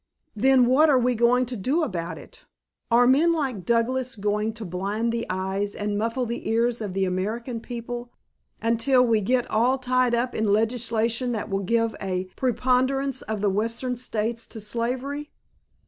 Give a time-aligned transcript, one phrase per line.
[0.35, 2.45] "Then what are we going to do about it?
[2.89, 7.05] Are men like Douglas going to blind the eyes and muffle the ears of the
[7.05, 8.11] American people
[8.63, 13.49] until we get all tied up in legislation that will give a preponderance of the
[13.51, 15.29] Western States to slavery?"